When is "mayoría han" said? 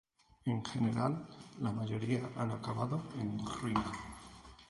1.71-2.49